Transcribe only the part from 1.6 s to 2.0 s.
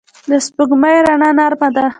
ده